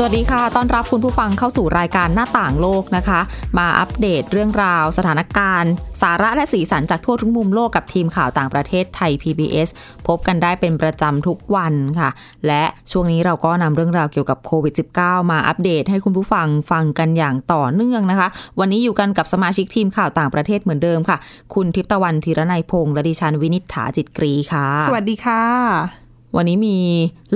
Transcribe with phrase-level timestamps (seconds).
[0.00, 3.20] สวัสดีค่ะ ต้อนรับคุณผู้ฟังเข้าสู่รายการหน้าต่างโลกนะคะ
[3.58, 5.72] มาอัปเดตเรื่องราว สถานการณ์
[6.02, 9.68] สาระและสีสันจากทั่วทุกมุมโลกกับทีมข่าวต่างประเทศไทย PBS
[10.06, 12.10] พบกันได้เป็นประจำทุกวันค่ะ
[12.46, 18.28] และช่วงนี้เราก็นำเรื่องราวเกี่ยวกับโควิด -19 มาอัปเดตให้คุณผู้ฟังฟังกันอย่างต่อเนื่องนะคะ
[18.60, 21.16] วันนี้อยู่กันกับสมาชิกทีมข่าวต่างประเทศเหมือนเดิมค่ะ
[21.54, 26.78] คุณทิพย์ตะวันธีรนัยพงษ์และดิฉันวินิษฐาจิตกรีค่ะ สวัสดีค่ะ วันนี้มี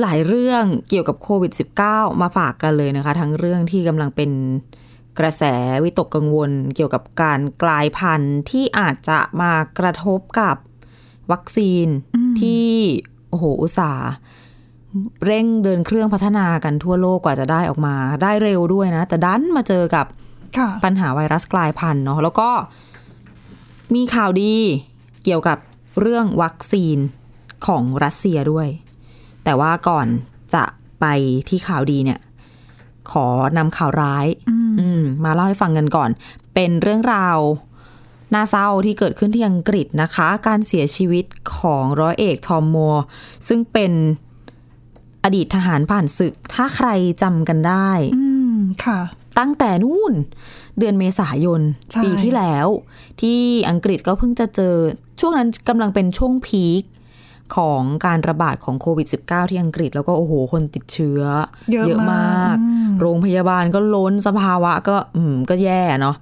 [0.01, 1.53] หลายเรื่องเกี่ยวกับโควิด
[1.87, 4.31] -19 มาฝากกันเลยนะคะ ทั้งเรื่องที่กำลังเป็น
[5.19, 5.45] กระแส
[5.85, 10.57] วิตกกังวล เกี่ยวกับการกลายพันธุ์ที่อาจจะมากระทบกับ
[11.33, 11.87] วัคซีน
[12.41, 12.69] ที่
[13.29, 14.11] โอ้โหอุตสาห์
[15.25, 20.07] เร่งเดินเครื่องพัฒนากันทั่วโลกกว่าจะได้ออกมา ได้เร็วด้วยนะ แต่ดันมาเจอกับ
[20.59, 22.51] ค่ะปัญหาไวรัสกลายพันธุ์เนาะแล้วก็
[23.95, 24.55] มีข่าวดี
[25.25, 25.59] เกี่ยวกับ
[26.01, 26.99] เรื่องวัคซีน
[27.67, 28.69] ของรัสเซียด้วย
[29.45, 30.07] แต่ว่าก่อน
[30.55, 30.65] จะ
[31.01, 31.07] ไป
[31.49, 32.21] ที่ข่าวดีเนี่ย
[33.11, 33.27] ขอ
[33.59, 34.27] นำข่าวร้าย
[34.81, 36.11] อืมมาเล่าให้ฟังกันก่อน
[36.55, 37.39] เป็นเรื่องราว
[38.35, 41.25] น่าเศร้าที่เกิดขึ้นที่อังกฤษนะคะ การเสียชีวิต
[41.57, 43.03] ของร้อยเอกทอมมัวร์
[43.49, 43.93] ซึ่งเป็น
[45.25, 46.89] อดีตทหารผ่านศึก ถ้าใคร
[47.23, 49.01] จำกันได้อืมค่ะ
[49.39, 50.15] ตั้งแต่นู่น
[50.79, 52.67] เดือนเมษายนใช่ปีที่แล้ว
[53.21, 53.41] ที่
[53.71, 54.75] อังกฤษก็เพิ่งจะเจอ
[55.21, 56.83] ช่วงนั้นกำลังเป็นช่วงพีค
[57.57, 61.23] ของการระบาดของโควิด -19 ที่อังกฤษ แล้วก็โอ้โหคนติดเชื้อ
[61.73, 66.17] เยอะมากกอืมโรงพยาบาลก็ล้นสภาวะก็อืมก็แย่เนาะ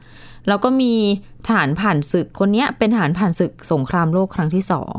[0.49, 0.95] แล้วก็มี
[1.47, 4.97] ทหารผ่านศึกคนเนี้ยเป็นทหารผ่านศึกสงครามโลกครั้งที่สอง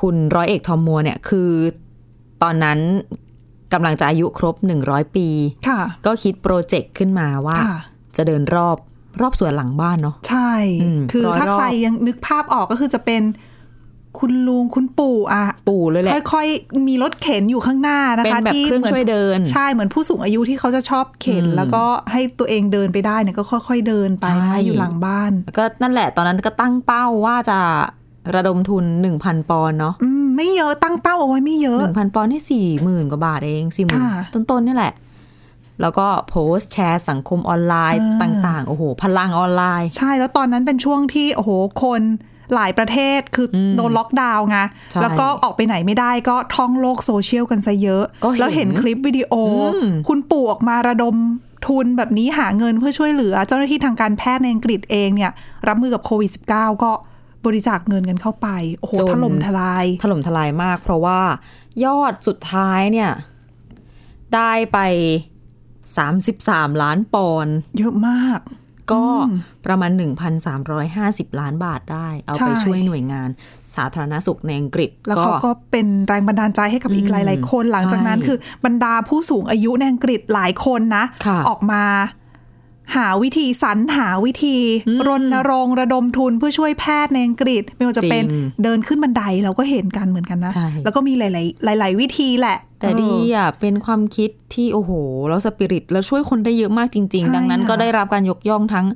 [0.00, 1.50] คุณร้อยเอกทอมมัวร์เนี่ยคือ
[2.42, 2.78] ตอนนั้น
[3.72, 5.28] กำลังจะอายุครบ100ปี
[5.68, 7.78] ค่ะก็คิดโปรเจกต์ขึ้นมาว่าค่ะ
[8.16, 8.76] จะเดินรอบ
[9.20, 10.52] รอบสวนหลังบ้านเนาะใช่
[10.82, 13.22] อืมคือร้อยถ้ารอบใครยังนึกภาพออกก็คือจะเป็น
[14.18, 27.58] คุณลุงคุณปู่อะปู่เลยแหละค่อยๆ มีรถเข็นอยู่ข้างหน้านะเป็นคะแบบที่เครื่องหมืนช่วยเดิน ใช่เหมือนผู้สูงอายุที่เขาจะชอบเข็นอืมแล้วก็ให้ตัวเองเดินไปได้เนี่ยก็ค่อยๆเดินไปใช่นะอยู่หลังบ้านแล้วก็นั่นแหละตอนนั้นก็ตั้งเป้าว่าจะ
[28.34, 28.84] ระดมทุน
[29.16, 34.94] 1,000 ปอนด์เนาะอืมไม่เยอะตั้งเป้าเอาไว้ไม่เยอะหนึ่งพันปอนด์นี่สี่หมื่นกว่าบาทเองสี่หมื่นค่ะต้นๆนี่แหละ
[35.82, 41.50] แล้วก็โพสต์แชร์สังคมออนไลน์อ่าต่าง ๆ โอ้โห พลังออนไลน์ ใช่แล้วตอนนั้นเป็นช่วงที่โอ้โห
[41.82, 42.02] คน
[42.54, 44.58] หลายประเทศคืออมโดนล็อกดาวน์ไง
[44.90, 49.74] ใช่แล้วก็ออกไปไหนไม่ได้ก็ท่องโลกโซเชียลกันซะเยอะก็เห็นแล้วเห็นคลิปวิดีโออม
[50.08, 51.16] คุณปู่ออกมาระดม
[51.66, 55.32] ทุนแบบนี้หาเงินเพื่อช่วยเหลือ เจ้าหน้าที่ทางการแพทย์ในอังกฤษเองเนี่ย
[55.68, 56.92] รับมือกับโควิด -19 ก็
[57.46, 61.20] บริจาคเงินกันเข้าไป โอ้โหจนถล่มทลาย ถล่มทลายมาก เพราะว่า
[61.84, 63.10] ยอดสุดท้ายเนี่ย
[64.34, 64.78] ได้ไป
[65.98, 68.40] 33 ล้านปอนด์เยอะมาก
[68.92, 69.02] ก็
[69.66, 69.90] ประมาณ
[70.66, 73.28] 1,350 ล้านบาทได้ เอาไปใช่ช่วยหน่วยงาน
[73.74, 81.82] สาธารณสุขในอังกฤษ แล้วเขาก็เป็นแรงบันดาลใจให้กับอีกหลาย ๆ คน หลังจากนั้นใช่คือบรรดาผู้สูงอายุในอังกฤษหลายคนนะค่ะออกมา
[82.96, 84.56] หาวิธีสรรหาวิธี
[85.08, 91.22] รณรงค์ระดมทุนเพื่อช่วยแพทย์ในอังกฤษ ไม่ว่าจะเป็นจริงเดินขึ้นบันไดเราก็เห็นกันเหมือนกันนะใช่แล้วก็มีห
[91.66, 94.92] ลาย ๆ หลาย ๆ วิธีแหละ แต่ดีเอออะเป็นความคิดที่โอ้โห
[95.28, 98.86] แล้วสปิริตแล้วช่วยคนได้เยอะมากจริงใช่ๆดังนั้นค่ะก็ได้รับการยกย่องทั้ง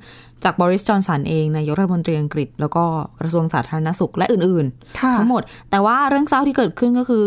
[0.44, 2.84] จากบริสจอนสันเองนายกรัฐมนตรีอังกฤษ แล้วก็
[3.20, 4.66] กระทรวงสาธารณสุขและอื่น
[5.00, 7.26] ค่ะๆทั้งหมด แต่ว่าเรื่องเศร้าที่เกิดขึ้นก็คือ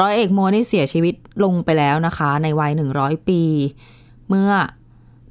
[0.00, 1.14] ร้อยเอกโมนี่เสียชีวิต
[1.44, 3.42] ลงไปแล้วนะคะ ในวัยหนึ่งร้อยปี
[4.28, 4.50] เมื่อ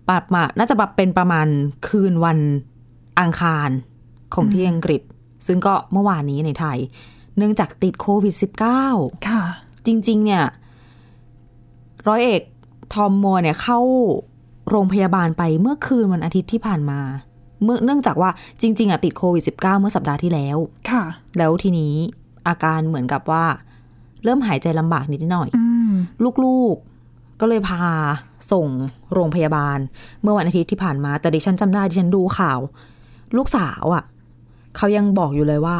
[0.10, 1.48] ปามาน่าจะแบบเป็นประมาณ
[1.88, 2.40] คืนวัน
[3.20, 3.70] อังคาร
[4.34, 5.02] ของที่อังกฤษ
[5.48, 6.78] ซึ่งก็เมื่อวานนี้ในไทย
[7.38, 8.36] เนื่องจากติดโควิด
[8.82, 9.44] -19 ค่ะ
[9.86, 10.44] จริง ๆ เนี่ย
[12.08, 12.42] ร้อยเอก
[12.94, 13.80] ทอมมัวร์เนี่ยเข้า
[14.70, 17.00] โรงพยาบาลไปเมื่อคืนวันอาทิตย์ที่ผ่านมา
[17.64, 18.30] เมื่อเนื่องจากว่า
[18.62, 20.58] จริง ๆอะติดโควิด -19 เมื่อสัปดาห์ที่แล้ว
[20.92, 21.04] ค่ะ
[21.38, 21.94] แล้วทีนี้
[22.48, 23.46] อาการเหมือนกับว่า
[24.24, 25.94] เริ่มหายใจลำบากนิดหน่อยอืม
[26.44, 26.95] ลูกๆ
[27.40, 27.82] ก็เลยพา
[28.52, 28.68] ส่ง
[29.14, 29.78] โรงพยาบาล
[30.22, 32.60] เมื่อวันอาทิตย์ที่ผ่านมา แต่ดิฉันจำได้ดิฉันดูข่าว
[33.38, 34.04] ลูกสาวอะ่ะ
[34.78, 35.78] เขายังบอกอยู่เลยว่า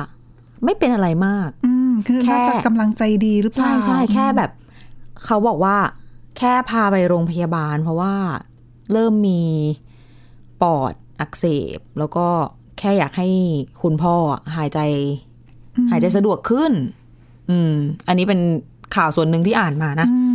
[0.64, 4.52] ไม่เป็นอะไรมาก อืมคือแค่น่าจะกำลังใจดีหรือเปใช่ล่าใช่แค่แบบ
[5.26, 5.78] เขาบอกว่า
[6.38, 8.14] แค่พาไปโรงพยาบาล เพราะว่า
[8.92, 9.42] เริ่มมี
[10.62, 11.46] ปอดอักเส
[11.78, 12.28] บ แล้วก็
[12.80, 13.30] แค่อยากให้
[13.82, 14.16] คุณพ่อ
[14.56, 14.80] หายใจ
[15.92, 16.72] หายใจสะดวกขึ้น
[17.50, 17.74] อืม
[18.08, 18.40] อันนี้เป็น
[18.96, 20.18] ข่าวส่วนหนึ่งที่อ่านมานะ อื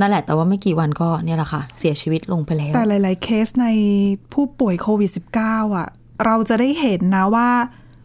[0.00, 3.66] นั่นแหละแต่ว่าไม่กี่วันก็เนี่ยแหละค่ะ เสียชีวิตลงไปแล้ว แต่หลาย ๆ เคสใน
[4.32, 5.10] ผู้ป่วยโควิด
[5.42, 5.88] -19 อะ
[6.24, 7.48] เราจะได้เห็นนะว่า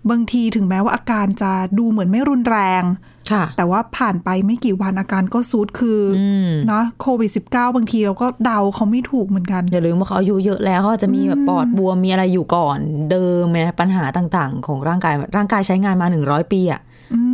[0.09, 2.83] บางทีถึงแม้ว่าอาการจะดูเหมือนไม่รุนแรง
[3.31, 12.79] ค่ะ แต่ว่าผ่านไปไม่กี่วันอาการก็ซูดคืออมเนาะโควิด -19 บางทีเราก็เดาเขาไม่ถูกเหมือนกัน อย่าลืมว่าเขาอายุเยอะแล้วเขาอาจจะมีแบบปอดบวมมีอะไรอยู่ก่อน
[13.11, 16.81] เดิมนะปัญหาต่างๆ ของร่างกายร่างกายใช้งานมาหนึ่งร้อยปีอะ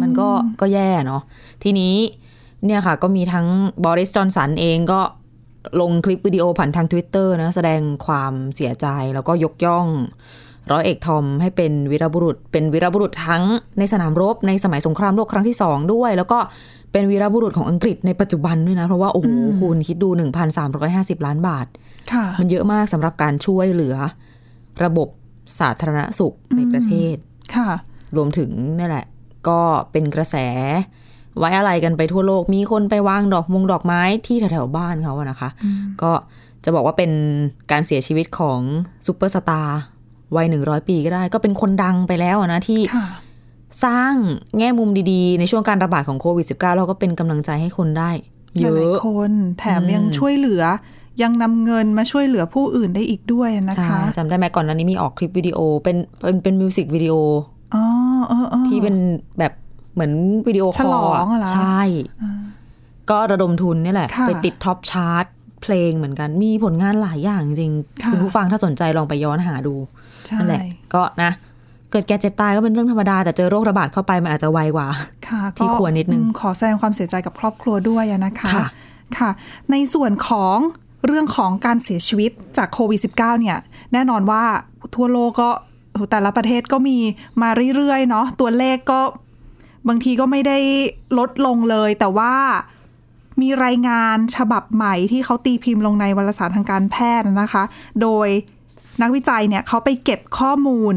[0.01, 0.27] มันก็
[0.61, 1.21] ก็แย่เนาะ
[1.63, 1.95] ทีนี้
[2.65, 3.47] เนี่ยค่ะ ก็มีทั้ง
[3.85, 5.01] บริสจอนสันเองก็
[5.81, 9.87] ลงคลิปวิดีโอผ่านทาง Twitter นะ แสดงความเสียใจแล้วก็ยกย่อง
[10.71, 13.43] ร้อยเอกทอมให้เป็นวีรบุรุษ เป็นวีรบุรุษทั้ง
[13.79, 16.39] ในสนามรบในสมัยสงครามโลกครั้งที่สองด้วย แล้วก็
[16.91, 19.29] เป็นวีรบุรุษของอังกฤษในปัจจุบันด้วยนะ เพราะว่า โอ้โห
[19.61, 20.09] คุณคิดดู
[20.67, 21.67] 1,350 ล้านบาท
[22.11, 23.95] ค่ะมันเยอะมากสำหรับการช่วยเหลือ
[24.83, 25.07] ระบบ
[25.59, 27.15] สาธารณสุขในประเทศ
[27.55, 27.69] ค่ะ
[28.15, 29.05] รวมถึงนี่แหละ
[29.47, 29.59] ก็
[29.91, 30.35] เป็นกระแส
[31.39, 35.49] ไว้อาลัยกันไปทั่วโลก มีคนไปวางดอกมงดอกไม้ที่แถวๆบ้านเขาอะนะคะ
[36.01, 36.11] ก็
[36.63, 37.11] จะบอกว่าเป็น
[37.71, 38.59] การเสียชีวิตของ
[39.05, 39.79] ซูเปอร์สตาร์
[40.35, 43.07] วัยหนึ่งร้อยปีก็ได้ ก็เป็นคนดังไปแล้วอะนะที่ค่ะ
[43.83, 44.13] สร้าง
[44.57, 48.11] แง่มุมดีๆ ในช่วงการระบาดของโควิด -19 แล้วก็เป็นกำลังใจให้คนได้
[48.55, 50.63] เยหลายอะๆคนแถมยังช่วยเหลือ
[51.21, 57.13] ยังนำเงินมาช่วยเหลือผู้อื่นได้อีกด้วยนะใช่คะจำได้ไหมก่อนหน้านี้มีออกคลิปวิดีโอเป็นเป็นเป็นมิวสิกวิดีโอ
[57.75, 57.83] อ๋อ
[58.27, 58.95] เออเออที่เป็น
[59.39, 59.53] แบบ
[59.97, 60.13] เหมือน
[60.47, 61.81] วิดีโอคอลร้องอะเหรอใช่
[63.09, 65.25] ก็ระดมทุนนี่แหละค่ะไปติด top chart
[65.63, 69.75] เพลงเหมือนกันมีผลงานหลายอย่างจริงๆค่ะคุณผู้ฟังถ้าสนใจลองไปย้อนหาดู
[70.25, 70.61] ใช่นั่นแหละ
[70.93, 71.31] ก็นะ
[71.91, 74.87] เกิดแก่เจ็บตายก็เป็นเรื่องธรรมดา แต่เจอโรคระบาดเข้าไปมันอาจจะไวกว่า
[75.27, 78.65] ค่ะที่ควรนิดนึงอืมขอแสดงความเสียใจกับครอบครัวด้วยอะนะคะค่ะ
[79.17, 79.29] ค่ะ
[79.71, 80.57] ในส่วนของ
[81.05, 83.57] เรื่องของการเสียชีวิตจากโควิด -19 เนี่ย
[83.93, 84.43] แน่นอนว่า
[84.95, 85.49] ทั่วโลกก็
[85.91, 86.97] โอ้โหแต่ละประเทศก็มี
[87.41, 88.99] มาเรื่อยๆเนาะตัวเลขก็
[89.87, 90.57] บางทีก็ไม่ได้
[91.17, 92.33] ลดลงเลย แต่ว่า
[93.41, 97.63] มีรายงานฉบับใหม่ที่เขาตีพิมพ์ลงในวารสารทางการแพทย์นะคะ
[98.01, 98.27] โดย
[99.01, 100.95] นักวิจัยเนี่ยเขาไปเก็บข้อมูล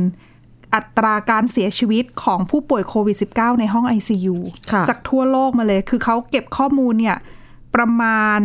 [0.75, 4.37] อัตราการเสียชีวิตของผู้ป่วยโควิด -19 ในห้อง ICU
[4.73, 7.17] ค่ะจากทั่วโลกมาเลย คือเขาเก็บข้อมูลเนี่ย
[7.75, 8.41] ประมาณ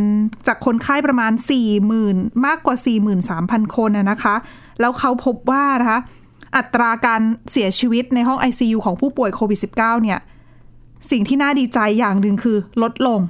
[0.47, 1.31] จากคนไข้ประมาณ
[1.87, 2.75] 40,000 มากกว่า
[3.25, 4.35] 43,000 คนนะนะคะ
[4.79, 5.99] แล้วเขาพบว่านะคะ
[6.57, 7.21] อัตราการ
[7.51, 10.19] เสียชีวิตในห้อง ICU ของผู้ป่วยโควิด -19 เนี่ย
[11.11, 13.21] สิ่งที่น่าดีใจอย่างหนึ่งคือลดลง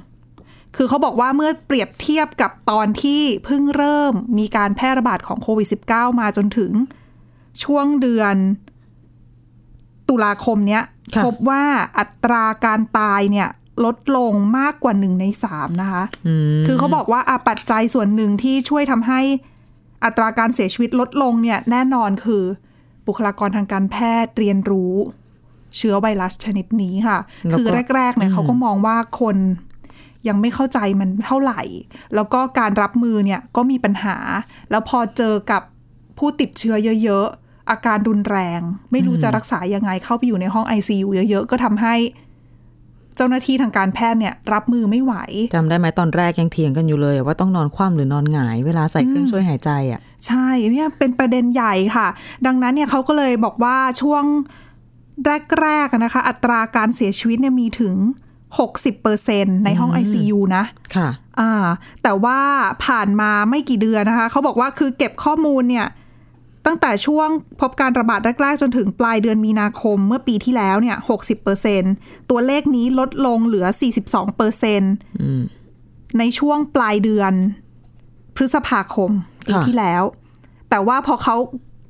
[0.76, 6.72] คือเขาบอกว่าเมื่อเปรียบเทียบกับตอนที่เพิ่งเริ่มมีการแพร่ระบาดของโควิด -19 มาจนถึง
[7.64, 8.36] ช่วงเดือน
[10.08, 10.82] ตุลาคมเนี้ย
[11.14, 11.64] ค่ะพบว่า
[11.98, 13.48] อัตราการตายเนี่ย
[13.84, 19.20] ลดลงมากกว่าหนึ่งในสามนะคะอืมคือเขาบอกว่าอะปัจจัยส่วนหนึ่งที่ช่วยทำให้
[20.04, 22.44] อัตราการเสียชีวิตลดลงเนี่ยแน่นอนคือ
[23.06, 24.94] บุคลากรทางการแพทย์เรียนรู้
[25.76, 27.18] เชื้อไวรัสชนิดนี้ค่ะ
[27.50, 29.36] แล้วก็คือแรกๆเนี่ยเขาก็มองว่าคน
[30.28, 31.62] ยังไม่เข้าใจมันเท่าไหร่
[32.14, 34.16] แล้วก็การรับมือเนี่ยก็มีปัญหา
[34.70, 35.62] แล้วพอเจอกับ
[36.18, 38.60] ผู้ติดเชื้อเยอะ ๆ อาการรุนแรง
[38.92, 41.94] ไม่รู้จะรักษายังไงเข้าไปอยู่ในห้อง ICU เยอะ ๆ ก็ทำให้
[43.16, 45.14] เจ้าหน้าที่ทางการแพทย์เนี่ย รับมือไม่ไหว
[45.54, 52.08] จำได้ไหมตอนแรกยังเถียงกันอยู่เลย ว่าต้องนอนคว่ำหรือนอนหงาย เวลาใส่เครื่องช่วยหายใจอะ ใช่เนี่ยเป็นประเด็นใหญ่ค่ะ
[52.46, 54.24] ดังนั้นเนี่ยเขาก็เลยบอกว่าช่วง
[55.60, 57.96] แรกๆอะนะคะ อัตราการเสียชีวิตเนี่ยมีถึง
[58.80, 60.64] 60%ในห้อง ICU นะ
[60.96, 61.08] ค่ะ
[61.40, 61.52] อ่า
[62.02, 62.38] แต่ว่า
[62.84, 65.86] ผ่านมาไม่กี่เดือนนะคะ เขาบอกว่าคือเก็บข้อมูลเนี่ย
[66.66, 67.28] ตั้งแต่ช่วง
[67.60, 70.96] พบการระบาดแรก ๆ จนถึงปลายเดือนมีนาคมเมื่อปีที่แล้วเนี่ย
[71.62, 73.66] 60%ตัวเลขนี้ลดลงเหลือ
[74.52, 77.32] 42%ในช่วงปลายเดือน
[78.36, 79.10] พฤษภาคม
[79.46, 80.02] ปีค่ะที่แล้ว
[80.70, 81.36] แต่ว่าพอเขา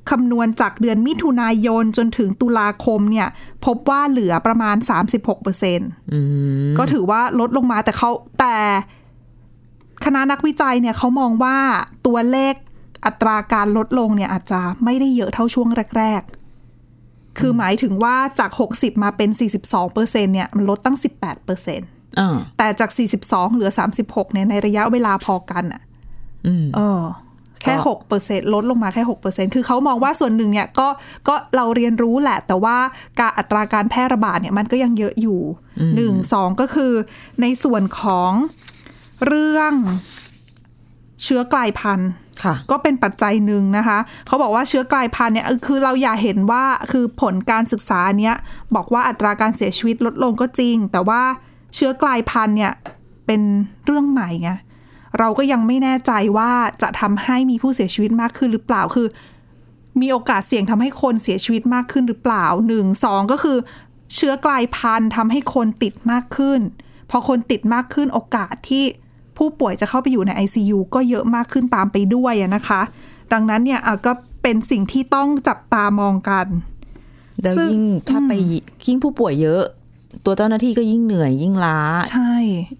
[0.09, 3.27] คำนวณจากเดือนมิถุนายนจนถึงตุลาคมเนี่ย
[3.65, 4.75] พบว่าเหลือประมาณ
[5.17, 6.19] 36%เอื
[6.69, 8.09] มก็ถือว่าลดลงมาแต่เขา
[8.39, 8.55] แต่
[10.05, 11.57] คณะนักวิจัยเนี่ยเขามองว่า
[12.07, 12.55] ตัวเลข
[13.05, 19.29] อัตราการลดลงเนี่ยอาจจะไม่ได้เยอะเท่าช่วงแรก ๆ คือหมายถึงว่าจาก 60 มาเป็น
[19.61, 21.81] 42เปอร์เซ็นเนี่ยมันลดตั้ง 18เปอร์เซ็น
[22.19, 22.89] อ่าแต่จาก
[23.23, 23.69] 42 เหลือ
[24.01, 25.81] 36เนี่ยในระยะเวลาพอกันอะ
[26.47, 27.01] อืมเออ
[27.61, 30.87] แค่ก็หกเปอร์เซ็นลดลงมาแค่หกเปอร์เซ็นคือเขามองว่าส่วนหนึ่งเนี่ยก็
[31.27, 32.77] ก็เราเรียนรู้แหละ แต่ว่า
[33.19, 35.39] การอัตราการแพร่ระบาดเนี่ยมันก็ยังเยอะอยู่
[35.95, 36.93] หนึ่งสองก็คือ
[37.41, 38.31] ในส่วนของ
[39.27, 39.73] เรื่อง
[41.23, 42.09] เชื้อกลายพันธุ์
[42.43, 48.35] ค่ะก็เป็นปัจจัยหนึ่งนะคะ เขาบอกว่าเชื้อกลายพันธุ์เนี่ยเออคือเราอย่าเห็นว่าคือผลการศึกษาเนี้ย
[48.75, 51.21] บอกว่าอัตราการเสียชีวิตลดลงก็จริง แต่ว่า
[51.75, 52.73] เชื้อกลายพันธุ์เนี่ย
[53.25, 53.41] เป็น
[53.85, 54.51] เรื่องใหม่ไง
[55.19, 59.07] เราก็ยังไม่แน่ใจว่าจะทำให้มีผู้เสียชีวิตมากขึ้นหรือเปล่าคือ
[60.01, 63.57] มีโอกาสเสี่ยงทำให้คนเสียชีวิตมากขึ้นหรือเปล่าหนึ่งสองก็คือ
[64.15, 66.59] เชื้อกลายพันธุ์ทำให้คนติดมากขึ้น
[67.09, 68.83] พอคนติดมากขึ้นโอกาสที่
[69.37, 72.81] ผู้ป่วยจะเข้าไปอยู่ใน ICU ก็เยอะมากขึ้นตามไปด้วยอะนะคะ
[73.33, 76.47] ดังนั้นเนี่ยอะก็เป็นสิ่งที่ต้องจับตามองกัน
[77.41, 78.33] แล้วซึ่งยิ่งถ้าไป
[78.85, 79.63] ยิ่งผู้ป่วยเยอะ
[80.25, 81.79] ตัวเจ้าหน้าที่ก็ยิ่งเหนื่อยยิ่งล้า
[82.11, 82.33] ใช่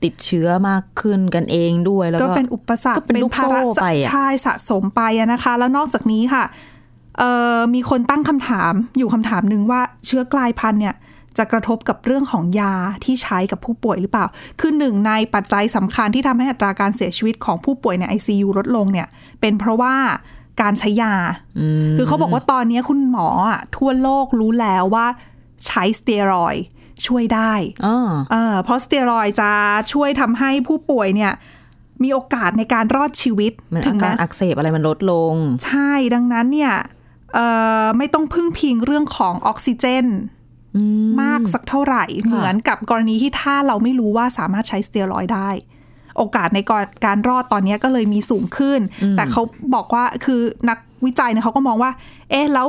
[0.04, 6.44] ติดเชื้อมากขึ้นกันเองด้วยแล้วก็ก็เป็นอุปสรรคก็เป็นลูกโซ่ภาระไปอะใช่สะสมไปอะนะคะ แล้วนอกจากนี้ค่ะ
[7.18, 10.96] เอ่อมีคนตั้งคำถามอยู่คำถามหนึ่งว่าเชื้อกลายพันธุ์เนี่ย
[11.38, 14.26] จะกระทบกับเรื่องของยาที่ใช้กับผู้ป่วยหรือเปล่า
[14.60, 19.08] คือหนึ่งในปัจจัยสำคัญที่ทำให้อัตราการเสียชีวิตของผู้ป่วยใน ICU ลดลงเนี่ย
[19.42, 19.96] เป็นเพราะว่า
[20.62, 21.14] การใช้ยา
[21.98, 25.06] คือเขาบอกว่าตอนนี้คุณหมออะทั่วโลกรู้แล้วว่า
[25.66, 26.66] ใช้สเตียรอยด์
[27.08, 27.54] ช่วยได้
[27.86, 27.98] อ๋อ
[28.32, 29.52] เออเพราะสเตียรอยด์จะ
[29.94, 31.34] ช่วยทำให้ผู้ป่วยเนี่ย
[32.04, 35.34] มีโอกาสในการรอดชีวิตมันถึอางแม้การอักเสบอะไรมันลดลง
[35.66, 36.74] ใช่ดังนั้นเนี่ย
[37.34, 37.48] เอ่
[37.84, 40.06] อไม่ต้องพึ่งพิงเรื่องของออกซิเจน
[41.22, 45.50] มากสักเท่าไหร่ เหมือนกับกรณีที่ถ้าเราไม่รู้ว่าสามารถใช้สเตียรอยด์ได้
[46.18, 48.80] โอกาสในการการรอดตอนนี้ก็เลยมีสูงขึ้น
[49.18, 49.42] แต่เขา
[49.76, 51.92] บอกว่าคือนักวิจัยเนี่ยเขาก็มองว่า
[52.30, 52.68] เอ๊ะแล้ว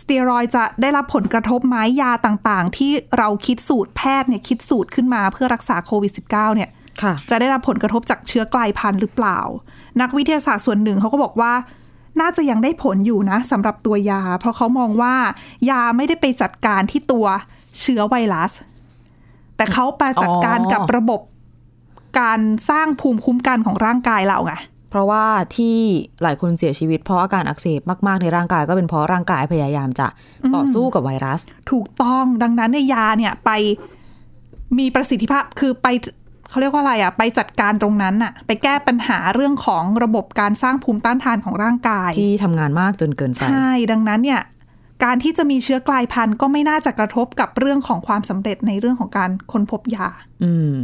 [0.00, 6.70] สเตียรอยด์จะได้รับผลกระทบไหมยาต่างๆ ที่เราคิดสูตรแพทย์เนี่ยคิดสูตรขึ้นมาเพื่อรักษาโควิด -19 เนี่ย
[7.02, 9.38] ค่ะจะได้รับผลกระทบจากเชื้อกลายพันธุ์หรือเปล่า
[10.00, 11.52] นักวิทยาศาสตร์ส่วนหนึ่งเขาก็บอกว่า
[12.20, 15.14] น่าจะยังได้ผลอยู่นะสำหรับตัวยา เพราะเขามองว่า
[15.70, 17.26] ยาไม่ได้ไปจัดการที่ตัว
[17.80, 18.52] เชื้อไวรัส
[19.56, 21.20] แต่เขาไปจัดการอ๋อกับระบบ
[22.20, 22.40] การ
[22.70, 24.54] สร้างภูมิคุ้มกันของร่างกายเราไง
[24.90, 25.24] เพราะว่า
[25.56, 25.76] ที่
[26.22, 30.06] หลายคนเสียชีวิตเพราะอาการอักเสบมากๆในร่างกายก็เป็นเพราะร่างกายพยายามจะ
[30.54, 31.40] ต่อสู้กับไวรัส
[31.70, 33.50] ถูกต้องดังนั้นในยยาเนี่ยไป
[34.78, 35.88] มีประสิทธิภาพคือไป
[36.50, 44.42] เขาเรียกว่าอะไรอะไปจัดการตรงนั้นอะไปแก้ปัญหาเรื่องของระบบการสร้างภูมิต้านทานของร่างกาย ที่ทำงานมากจนเกินไปใช่ดังนั้นเนี่ย
[45.04, 50.08] การที่จะมีเชื้อกลายพันธุ์ก็ไม่น่าจะกระทบกับเรื่องของความสำเร็จในเรื่องของการค้นพบยา
[50.44, 50.74] อืม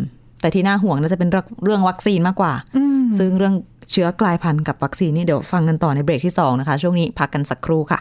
[0.41, 2.53] แต่ที่น่าห่วงน่าจะเป็นเรื่องเรื่องวัคซีนมากกว่า
[3.19, 3.55] ซึ่งเรื่อง
[3.91, 7.99] เชื้อกลายพันธุ์กับวัคซีนนี่เดี๋ยวฟังกันต่อในเบรกที่ 2 นะคะ ช่วงนี้พักกันสักครู่ค่ะ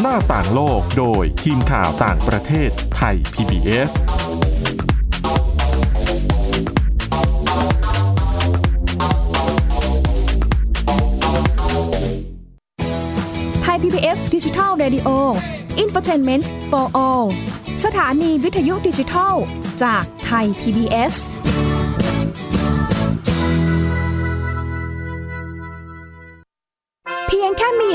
[0.00, 3.90] หน้าต่างโลกโดยทีมข่าวต่างประเทศไทย PBS
[13.62, 15.08] ไทย PBS ดิจิทัล Radio
[15.82, 17.26] Infotainment for All
[17.84, 19.34] สถานีวิทยุดิจิทัล
[19.82, 21.14] จากไทย PBS
[21.69, 21.69] เ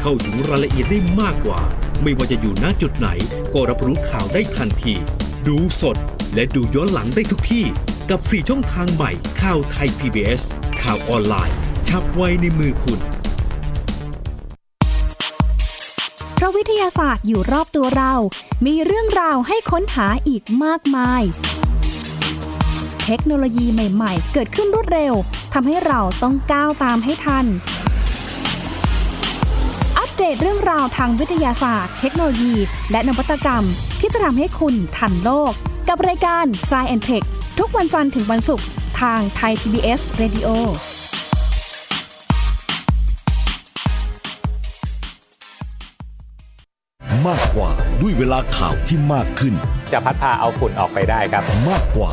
[0.00, 1.60] เข้าถึงรายละเอียดได้มากกว่า
[2.02, 3.08] ไม่ว่าจะอยู่ณจุดไหน
[3.54, 4.94] ก็รับรู้ข่าวได้ทันที
[5.46, 5.96] ดูสด
[6.34, 7.64] และดูย้อนหลังได้ทุกที่
[8.10, 9.10] กับ 4 ช่องทางใหม่
[9.42, 10.42] ข่าวไทย PBS
[10.82, 11.56] ข่าวออนไลน์
[11.88, 13.00] ชับไว้ในมือคุณ
[16.34, 18.14] เพราะวิทยาศาสตร์อยู่รอบตัวเรา
[18.66, 21.22] มีเรื่องราวให้ค้นหาอีกมากมาย
[23.04, 25.14] เทคโนโลยีใหม่ ๆ เกิดขึ้นรวดเร็ว
[25.54, 27.46] ทำให้เราต้องก้าวตามให้ทัน
[30.18, 32.54] เดตเรื่องราวทางวิทยาศาสตร์ เทคโนโลยี
[32.90, 33.64] และนวัตกรรม
[34.00, 35.52] ที่จะทำให้คุณทันโลก
[35.88, 37.26] กับรายการ s c i e n t e c h
[37.58, 38.66] ทุกวันจันทร์ถึงวันศุกร์
[39.00, 40.48] ทางไทย PBS Radio
[47.26, 47.70] มากกว่า
[48.00, 49.54] ด้วยเวลาข่าวที่มากขึ้น
[49.92, 52.12] จะพัดพาเอาฝุ่นออกไปได้ครับ มากกว่า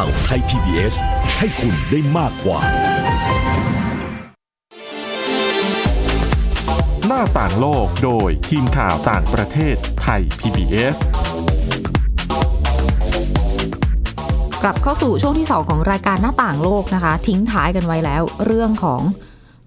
[0.00, 0.94] ข่าวไทย PBS
[1.38, 2.60] ให้คุณได้มากกว่า
[7.06, 10.96] หน้าต่างโลกโดยทีมข่าวต่างประเทศไทย PBS
[14.62, 19.00] กลับเข้าสู่ช่วงที่ 2 ของรายการหน้าต่างโลกนะคะ ทิ้งท้ายกันไว้แล้ว เรื่องของ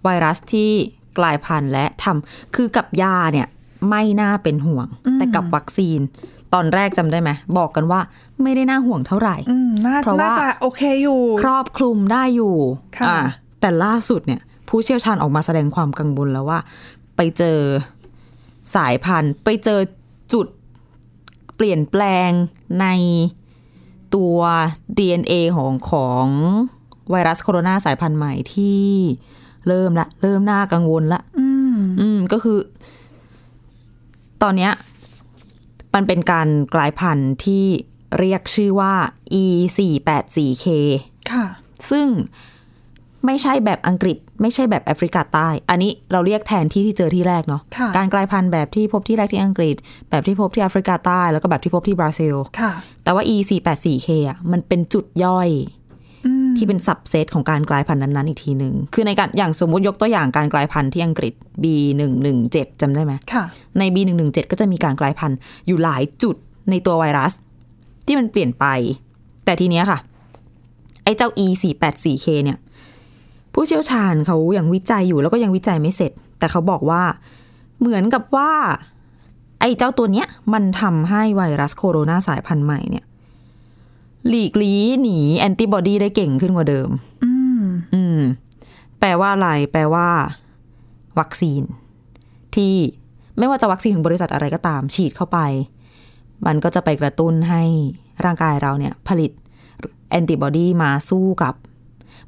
[0.03, 0.71] ไวรัสที่
[1.17, 3.47] กลายพันธุ์และทำคือกับยาเนี่ย
[3.89, 5.99] ไม่น่าเป็นห่วง แต่กับวัคซีน
[6.53, 7.99] ตอนแรกจำได้ไหมบอกกันว่า
[8.43, 12.55] ไม่ได้น่าห่วงเท่าไหร่อืมน่าเพราะว่าน่าจะโอเคอยู่ ครอบคลุมได้อยู่
[12.97, 13.17] ค่ะอ่า
[13.59, 16.59] แต่ล่าสุดเนี่ย ผู้เชี่ยวชาญออกมาแสดงความกังวลแล้วว่า
[17.15, 17.59] ไปเจอ
[18.75, 19.79] สายพันธุ์ ไปเจอ
[20.33, 20.47] จุด
[21.55, 22.31] เปลี่ยนแปลง
[22.81, 22.87] ใน
[24.15, 24.37] ตัว
[24.97, 26.25] DNA ของของ
[27.11, 28.83] ไวรัสโคโรนาสายพันธุ์ใหม่ที่
[29.67, 32.59] เริ่มละ เริ่มน่ากังวลละ อืมอืมก็คือ
[34.43, 34.71] ตอนเนี้ย
[35.97, 37.65] มันเป็นการกลายพันธุ์ที่
[38.17, 38.93] เรียกชื่อว่า
[39.43, 39.45] e
[39.77, 40.65] 4 8 4 k
[41.31, 41.45] ค่ะ
[41.91, 42.07] ซึ่ง
[43.25, 49.75] ไม่ใช่แบบอังกฤษ ไม่ใช่แบบแอฟริกาใต้ อันนี้เราเรียกแทนที่ที่เจอที่แรกเนาะค่ะการกลายพันธุ์แบบที่พบที่แรกที่อังกฤษ
[50.09, 52.71] แบบที่พบที่แอฟริกาใต้ แล้วก็แบบที่พบที่บราซิลค่ะ
[53.03, 55.76] แต่ว่า e 4 8 4 k อะมันเป็นจุดย่อยอืม
[56.57, 61.33] ที่เป็นสับเซตของการกลายพันธุ์นั้นๆอีกทีหนึ่งคือในการอย่างสมมุติยกตัวอย่างการกลายพันธุ์ที่อังกฤษ
[61.63, 61.65] B
[61.97, 63.43] 1 1 7จำได้ไหมค่ะ
[63.79, 65.37] ใน B 1 1 7 ก็จะมีการกลายพันธุ์
[65.67, 66.35] อยู่หลายจุด
[66.69, 67.33] ในตัวไวรัส
[68.05, 68.65] ที่มันเปลี่ยนไป
[69.45, 69.99] แต่ทีเนี้ยค่ะ
[71.03, 72.57] ไอ้เจ้า E 4 8 4 K เนี่ย
[73.53, 77.03] ผู้เชี่ยวชาญเขายังวิจัยอยู่แล้วก็ยังวิจัยไม่เสร็จ แต่เขาบอกว่า
[77.79, 78.51] เหมือนกับว่า
[79.59, 83.05] ไอ้เจ้าตัวเนี้ยมันทำให้ไวรัสโคโรนาสายพันธุ์ใหม่เนี่ย
[84.29, 86.89] หลีกลี้หนีแอนติบอดีได้เก่งขึ้นกว่าเดิม
[87.23, 88.19] อืม อืม
[88.99, 90.07] แปลว่าอะไร แปลว่า
[91.19, 91.61] วัคซีน
[92.55, 92.73] ที่
[93.37, 95.39] ไม่ว่าจะวัคซีนของบริษัทอะไรก็ตาม ฉีดเข้าไป
[96.45, 97.63] มันก็จะไปกระตุ้นให้
[98.25, 99.31] ร่างกายเราเนี่ย ผลิต
[100.09, 101.55] แอนติบอดีมาสู้กับ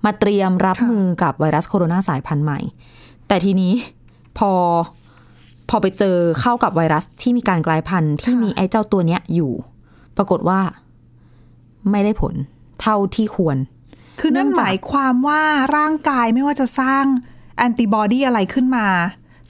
[0.05, 2.59] มาเตรียมรับค่ะมือกับไวรัสโคโรนาสายพันธุ์ใหม่
[3.27, 3.73] แต่ทีนี้
[4.37, 4.51] พอ
[5.69, 9.51] พอไปเจอเข้ากับไวรัสที่มีการกลายพันธุ์ที่มีไอ้เจ้าตัวเนี้ยอยู่
[10.17, 10.59] ปรากฏว่า
[11.91, 12.35] ไม่ได้ผล
[12.81, 13.57] เท่าที่ควร
[14.19, 15.41] คือนั่นเนื่องจากหมายความว่า
[15.77, 17.03] ร่างกายไม่ว่าจะสร้าง
[17.57, 18.87] แอนติบอดีอะไรขึ้นมา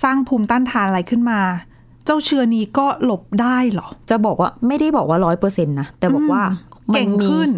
[0.03, 1.39] สร้างภูมิต้านทานอะไรขึ้นมา
[2.05, 6.43] เจ้าเชื้อนี้ก็หลบได้เหรอ จะบอกว่าไม่ได้บอกว่าร้อยเปอร์เซ็นต์นะ แต่บอกว่า
[6.93, 7.49] เก่งมีขึ้น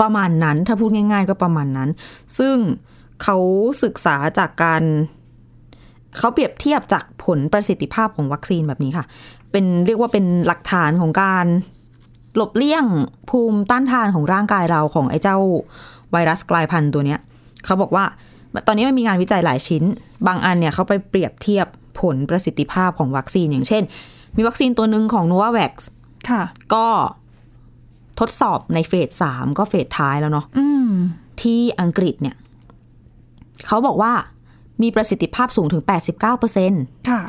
[0.00, 1.88] ประมาณนั้น ถ้าพูดง่ายๆ ก็ประมาณนั้น
[2.38, 2.56] ซึ่ง
[3.22, 3.36] เขา
[3.84, 4.82] ศึกษาจากการ
[6.18, 9.04] เขาเปรียบเทียบจากผลประสิทธิภาพของวัคซีนแบบนี้ค่ะ
[9.52, 11.46] เป็นเรียกว่าเป็นหลักฐานของการ
[12.36, 12.84] หลบเลี่ยง
[13.30, 15.36] ภูมิต้านทานของร่างกายเราของไอ้เจ้า
[16.12, 17.20] ไวรัสกลายพันธุ์ตัวเนี้ย
[17.64, 18.04] เขาบอกว่า
[18.66, 19.82] ตอนนี้มันมีงานวิจัยหลายชิ้น
[20.26, 21.66] บางอันเนี่ยเขาไปเปรียบเทียบ
[22.00, 23.82] ผลประสิทธิภาพของวัคซีนอย่างเช่น
[24.36, 25.72] มีวัคซีนตัวหนึ่งของ n o v a v a x
[26.30, 26.42] ค่ะ
[26.74, 26.86] ก็
[28.20, 30.90] ทดสอบในเฟสสามก็เฟสท้ายแล้วเนาะอืม
[31.42, 32.36] ที่อังกฤษเนี่ย
[33.66, 34.12] เขาบอกว่า
[34.82, 35.82] มีประสิทธิภาพสูงถึง
[36.46, 37.22] 89%ค่ะ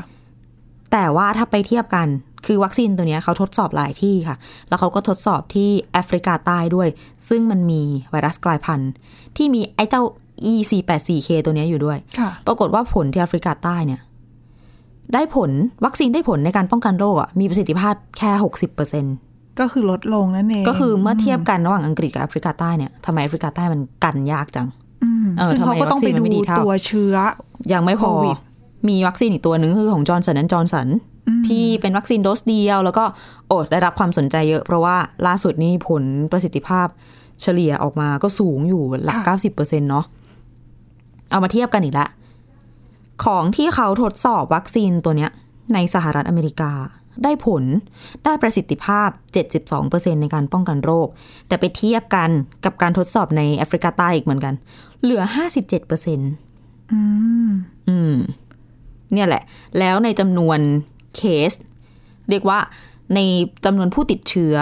[0.92, 2.08] แต่ว่าถ้าไปเทียบกัน
[2.46, 6.88] คือวัคซีนตัวเนี้ยเขาทดสอบหลายที่ค่ะ แล้วเขาก็ทดสอบที่แอฟริกาใต้ด้วย
[7.30, 8.92] ซึ่งมันมีไวรัสกลายพันธุ์
[9.38, 10.04] ที่มีไอ้เจ้า
[10.52, 14.02] E484K ตัวเนี้ยอยู่ด้วยค่ะปรากฏว่าผลที่แอฟริกาใต้เนี่ย
[15.14, 15.52] ได้ผล
[15.86, 18.32] วัคซีนได้ผลในการป้องกันโรคอะมีประสิทธิภาพแค่
[18.96, 24.68] 60%ก็คือลดลงนั่นเอง ก็คือเมื่อเทียบกันระหว่างอังกฤษกับแอฟริกาใต้เนี่ยทำไมแอฟริกาใต้มันกันยากจัง
[25.04, 27.16] อืมเออซึ่งเขาก็ต้องไปทำไมวัคซีนมันไม่ดูดีเท่าตัวเชื้อ
[27.74, 28.38] ยังไม่พอโควิด
[28.90, 30.88] มีวัคซีนอีกตัวหนึ่งคือของจอห์นสันและจอห์นสัน
[31.48, 33.04] ที่เป็นวัคซีนโดสเดียว แล้วก็
[33.48, 34.96] โอดได้รับความสนใจเยอะ เพราะว่า
[35.28, 36.88] ล่าสุดนี่ผลประสิทธิภาพ
[37.42, 40.06] เฉลี่ยออกมาก็สูงอยู่หลัก 90%เนาะ
[41.32, 42.08] เอามาเทียบกันอีกละ
[43.26, 45.32] ของที่เขาทดสอบวัคซีนตัวเนี้ย
[45.74, 46.72] ในสหรัฐอเมริกา
[47.24, 47.64] ได้ผล
[48.26, 49.10] ได้ประสิทธิภาพ
[49.66, 51.08] 72%ในการป้องกันโรค
[51.48, 52.30] แต่ไปเทียบกัน
[52.66, 54.54] กับการทดสอบในแอฟริกาใต้อีกเหมือนกัน
[55.02, 55.22] เหลือ
[55.88, 57.00] 57%อื
[57.48, 57.50] ม
[57.88, 58.16] อืม
[59.14, 59.44] เนี่ยแหละ
[59.80, 60.60] แล้วในจำนวน
[61.16, 61.52] เคส
[62.30, 62.60] เรียกว่า
[63.16, 63.20] ใน
[63.66, 64.56] จำนวนผู้ติดเชื้อ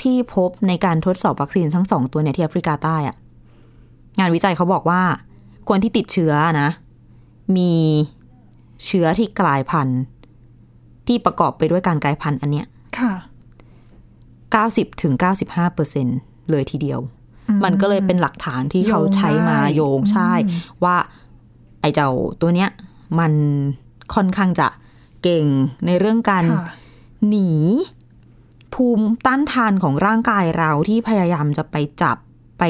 [0.00, 3.16] ที่พบในการทดสอบวัคซีนทั้งสองตัวเนี่ยที่แอฟริกาใต้อะ
[4.18, 5.02] งานวิจัยเขาบอกว่า
[5.68, 6.70] คนที่ติดเชื้อนะ
[7.56, 7.72] มี
[8.84, 10.00] เชื้อที่กลายพันธุ์
[11.06, 12.66] ที่ประกอบไปด้วยการกลายพันธุ์อันเนี้ย
[12.98, 13.12] ค่ะ
[14.44, 15.14] 90ถึง
[15.44, 16.06] 95เปอร์เซ็น
[16.50, 17.00] เลยทีเดียว
[17.64, 20.32] มันก็เลยเป็นหลักฐานที่เขาใช้มาโยงใช่
[20.84, 20.96] ว่า
[21.80, 22.70] ไอ้เจ้าตัวเนี้ย
[23.18, 23.32] มัน
[24.14, 24.68] ค่อนข้างจะ
[25.24, 25.46] เก่ง
[25.86, 26.64] ในเรื่องการค่ะ
[27.28, 27.50] หนี
[28.74, 32.16] ภูมิต้านทานของร่างกายเราที่พยายามจะไปจับ
[32.58, 32.64] ไป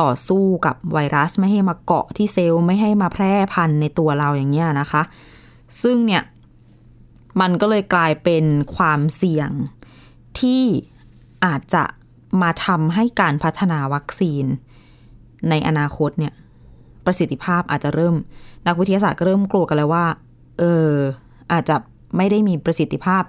[0.00, 5.02] ต่อสู้กับไวรัสไม่ให้มาเกาะที่เซลล์ไม่ให้มาแพร่พันธุ์ในตัวเราอย่างเงี้ยนะคะ
[5.82, 6.22] ซึ่งเนี่ย
[7.40, 8.44] มันก็เลยกลายเป็น
[8.76, 9.50] ความเสี่ยง
[10.40, 10.62] ที่
[11.44, 11.84] อาจจะ
[12.42, 14.44] มาทำให้การพัฒนาวัคซีน
[15.48, 16.32] ในอนาคตเนี่ย
[17.04, 18.14] ประสิทธิภาพอาจจะเริ่ม
[18.66, 20.06] นักวิทยาศาสตร์ก็เริ่มกลัวกันแล้วว่า
[20.58, 20.90] เออ
[21.52, 21.76] อาจจะ
[22.16, 23.22] ไม่ได้มีประสิทธิภาพ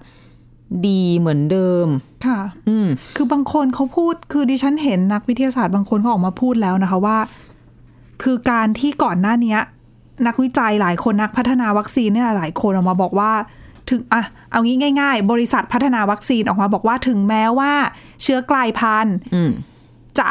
[0.87, 1.87] ดีเหมือนเดิม
[2.25, 7.17] ค่ะ อืม คือบางคนเขาพูด คือดิฉันเห็นนักวิทยาศาสตร์บางคนเขาออกมาพูดแล้วนะคะว่า
[8.23, 9.59] คือการที่ก่อนหน้าเนี้ย
[10.27, 13.31] นักวิจัยหลายคนนักพัฒนาวัคซีนเนี่ยหลายคนออกมาบอกว่า
[13.89, 17.73] ถึงอะเอางี้ง่าย ๆ บริษัทพัฒนาวัคซีนออกมาบอกว่าถึงแม้ว่า
[18.23, 19.51] เชื้อกลายพันธุ์อืม
[20.19, 20.27] จะ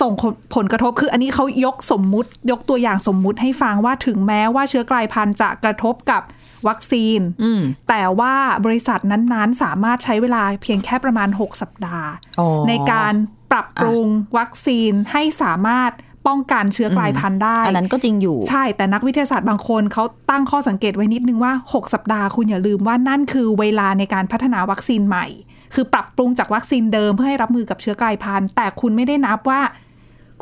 [0.00, 0.12] ส่ง
[0.54, 6.22] ผลกระทบคืออันนี้เขายกสมมุติ ยกตัวอย่างสมมุติให้ฟังว่าถึงแม้ว่าเชื้อกลายพันธุ์จะกระทบกับ
[6.68, 12.08] วัคซีนอืมแต่ว่าบริษัทนั้นๆ สามารถใช้เวลาเพียงแค่ประมาณ 6 สัปดาห์
[12.40, 13.14] อ๋อในการ
[13.52, 14.06] ปรับปรุง
[14.38, 15.92] วัคซีนให้สามารถ
[16.28, 25.26] ป้องกันเชื้อกลายพันธุ์ได้ อันนั้นก็จริงอยู่ ใช่ แต่นักวิทยาศาสตร์บางคนเขาตั้งข้อสังเกตไว้นิดนึงว่า 6 สัปดาห์คุณอย่าลืมว่านั่นคือเวลาในการพัฒนาวัคซีนใหม่
[25.74, 29.60] คือปรับปรุงจากวัคซีนเดิมเพื่อให้รับมือกับเชื้อกลายพันธุ์ แต่คุณไม่ได้นับว่า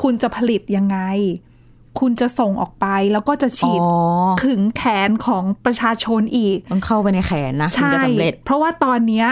[0.03, 0.99] คุณจะผลิตยังไง
[2.01, 3.91] คุณจะส่งออกไปแล้วก็จะฉีดอ๋อ
[4.47, 9.29] ถึงแขนของประชาชนอีกต้องเข้าไปในแขนนะถึงใช่จะสำเร็จ เพราะว่าตอนเนี้ย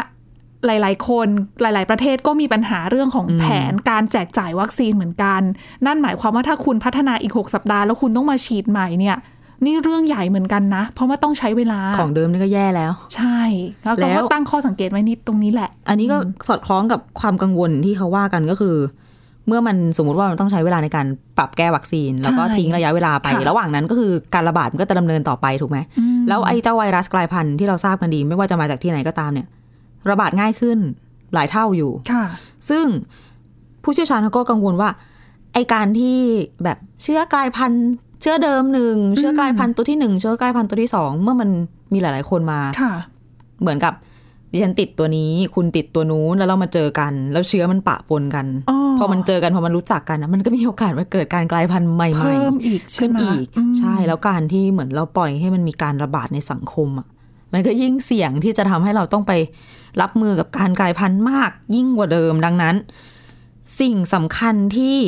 [0.66, 1.29] หลาย ๆ คน
[1.61, 5.40] หลาย ๆ ประเทศก็มีปัญหาเรื่องของแผนการแจกจ่ายวัคซีนเหมือนกัน
[5.87, 9.16] นั่นหมายความว่าถ้าคุณพัฒนาอีก 6 สัปดาห์แล้วคุณต้องมาฉีดใหม่เนี่ย
[9.64, 13.40] นี่เรื่องใหญ่เหมือนกันนะ เพราะว่าต้องใช้เวลาของเดิมนี่ก็แย่แล้ว ใช่
[13.85, 16.16] แล้วแล้เขาวก็ตั้งข้อสังเกตไว้นิดตรงนี้แหละ อันนี้ก็
[16.49, 18.77] สอดคล้องกับความกังวลที่เขาว่ากันก็คือ
[19.47, 21.07] เมื่อมันสมมุติว่ามันต้องใช้เวลาในการ
[21.39, 25.79] ปรับแก้วัคซีน แล้วก็ใช่ทิ้งระยะเวลาไปค่ะระหว่างนั้นก็คือการระบาดมันก็จะดำเนินต่อไปถูกไหม
[26.29, 29.47] แล้วไอ้เจ้าไวรัสกลายพันธุ์ที่เราทราบกันดี ไม่ว่าจะมาจากที่ไหนก็ตามเนี่ย
[30.11, 30.79] ระบาดง่ายขึ้น
[31.35, 32.25] หลายเท่าอยู่ค่ะ
[32.71, 32.87] ซึ่ง
[33.83, 34.91] ผู้เชี่ยวชาญเขาก็กังวลว่า
[35.55, 36.19] ไอการที่
[36.65, 37.87] แบบเชื้อกลายพันธุ์
[38.23, 41.49] เชื้อเดิมหนึ่งเชื้อกลายพันธุ์ตัวที่หนึ่งเชื้อกลายพันธุ์ตัวที่สองเมื่อมัน
[41.93, 42.93] มีหลาย ๆ คนมาค่ะ
[43.61, 43.95] เหมือนกับ
[44.53, 57.07] ดิฉันติดตัวนี้ คุณติดตัวนู้นแล้วเรามาเจอกัน แล้วเชื้อมันปะปนกัน อ๋อ พอมันเจอกันพอมันรู้จักกันนะมันก็มีโอกาสว่าเกิดการกลายพันธุ์ใหม่เพิ่มๆอีกใช่ขึ้นไหมอีกมใช่แล้วการที่เหมือนเราปล่อยให้มันมีการระบาดในสังคมอะ
[57.53, 59.33] มันก็ยิ่งเสี่ยงที่จะทำให้เราต้องไป
[60.01, 62.75] รับมือกับการกลายพันธุ์มากยิ่งกว่าเดิมดังนั้น
[63.81, 64.99] สิ่งสำคัญที่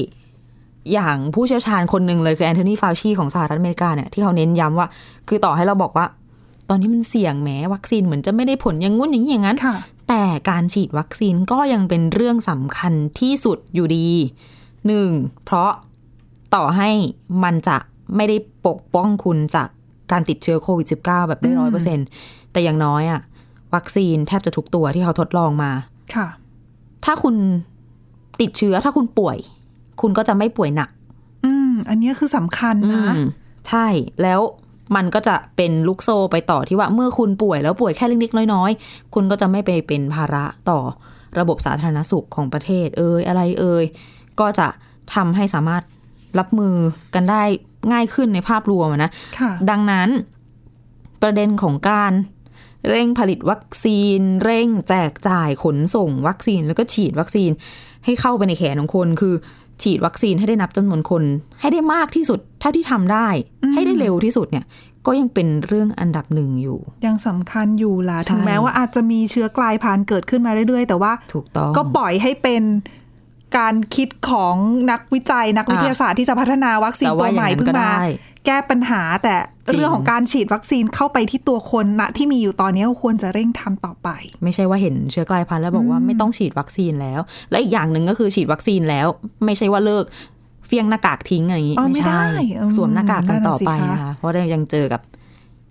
[0.92, 4.88] อย่างผู้เชี่ยวชาญคนหนึ่งเลยคือแอนโทนีฟาวชีของสหรัฐอเมริกาเนี่ยที่เขาเน้นย้ำว่า
[5.29, 6.07] คือต่อให้เราบอกว่า
[6.68, 9.77] ตอนนี้มันเสี่ยงแม้วัคซีนเหมือนจะไม่ได้ผลอย่างงุ้นอย่างนี้อย่างนั้นค่ะ
[10.09, 14.09] แต่การฉีดวัคซีนก็ยังเป็นเรื่องสำคัญที่สุดอยู่ดี
[14.87, 15.11] หนึ่ง
[15.44, 15.71] เพราะ
[16.55, 16.90] ต่อให้
[17.44, 17.77] มันจะ
[18.16, 19.68] ไม่ได้ปกป้องคุณจาก
[20.12, 21.99] การติดเชื้อโควิด -19 แบบได้ร้อยเปอร์เซ็น
[22.53, 23.21] แต่อย่างน้อยอะ
[23.75, 25.73] วัคซีนแทบจะทุกตัวที่เขาทดลองมา
[26.14, 26.27] ค่ะ
[27.05, 27.35] ถ้าคุณ
[28.40, 29.38] ติดเชื้อถ้าคุณป่วย
[30.01, 30.90] คุณก็จะไม่ป่วยหนัก
[31.44, 33.27] อืม อันนี้คือสำคัญนะอืม
[33.68, 33.87] ใช่
[34.23, 34.40] แล้ว
[34.96, 40.79] มันก็จะเป็นลูกโซ่ไปต่อที่ว่าเมื่อคุณป่วยแล้วป่วยแค่เล็กๆน้อยๆ คุณก็จะไม่ไปเป็นภาระต่อ
[41.38, 43.85] ระบบสาธารณสุขของประเทศ เอ่ยอะไรเอ่ย
[44.40, 44.68] ก็จะ
[45.14, 45.83] ทำให้สามารถ
[46.38, 46.74] รับมือ
[47.14, 47.42] กันได้
[47.92, 50.09] ง่ายขึ้นในภาพรวมอะนะค่ะดังนั้น
[51.22, 52.12] ประเด็นของการ
[52.90, 57.51] เร่งผลิตวัคซีน เร่งแจกจ่ายขนส่งวัคซีนแล้วก็ฉีดวัคซีน
[58.05, 59.35] ให้เข้าไปในแขนของคนคือ
[59.82, 61.22] ฉีดวัคซีนให้ได้นับจำนวนคน
[61.60, 63.28] ให้ได้มากที่สุดเท่าที่ทำได้
[63.74, 64.64] ให้ได้เร็วที่สุดเนี่ย
[65.06, 72.62] ก็ยังเป็นเรื่องอันดับหนึ่งอยู่ ยังสำคัญอยู่ล่ะใช่ถึงแม้ว่าอาจจะมีเชื้อกลายพันธุ์เกิดขึ้นมาเรื่อยๆ แต่ว่าถูกต้องก็ปล่อยให้เป็น
[73.58, 74.54] การคิดของ
[74.90, 78.06] นักวิจัยนักวิทยาศาสตร์ที่จะพัฒนาวัคซีนแต่ตัวว่าใหม่อย่างนั้นเพิ่งก็มาได้
[78.48, 79.34] แก้ปัญหา แต่
[79.66, 84.08] จริงเรื่องของการฉีดวัคซีนเข้าไปที่ตัวคนณที่มีอยู่ตอนนี้ก็ควรจะเร่งทำต่อไป
[84.42, 89.06] ไม่ใช่ว่าเห็นเชื้อกลายพันธุ์แล้วบอกว่าไม่ต้องฉีดวัคซีนแล้ว และอีกอย่างหนึ่งก็คือฉีดวัคซีนแล้ว
[89.44, 90.04] ไม่ใช่ว่าเลิก
[90.66, 92.24] เขวี้ยงหน้ากากทิ้งอะไรอย่างนี้อ๋อไม่ใช่ได้
[92.61, 95.00] อืมสวมหน้ากากกันต่อไปนั่นน่ะสิคะนะคะเพราะเรายังเจอกับ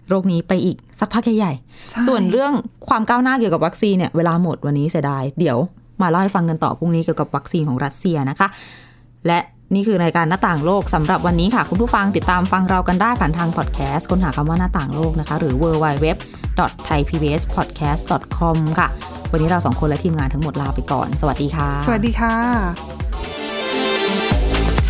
[0.09, 1.53] โรคนี้ไปอีกสักพักใหญ่
[1.91, 2.53] ใช่ๆส่วนเรื่อง
[2.87, 5.57] ความก้าวหน้าเกี่ยวกับวัคซีนเนี่ยเวลาหมดวันนี้เสียดายเดี๋ยว
[6.01, 8.47] มาเล่าให้ฟังกันต่อพรุ่งนี้เกี่ยวกับวัคซีนของรัสเซียนะคะ
[9.27, 9.39] และ
[9.73, 18.87] นี่คือรายการหน้าต่างโลกสำหรับวันนี้ค่ะ คุณผู้ฟังติดตามฟังเรากันได้ผ่านทางพอดแคสต์ค้นหาคำว่าหน้าต่างโลกนะคะ หรือ www.thaipbspodcast.com ค่ะ
[19.31, 22.35] วันนี้เราสองคนและทีมงานทั้งหมดลาไปก่อน สวัสดีค่ะ สวัสดีค่ะ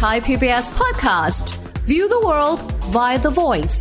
[0.02, 1.46] Thai PBS podcast.
[1.92, 2.60] View the world
[2.96, 3.76] via the voice.